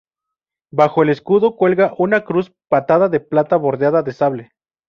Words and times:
Bajo 0.71 1.03
el 1.03 1.09
escudo 1.11 1.55
cuelga 1.55 1.93
una 1.95 2.23
cruz 2.25 2.51
patada 2.69 3.07
de 3.07 3.19
plata 3.19 3.55
bordeada 3.57 4.01
de 4.01 4.13
sable. 4.13 4.51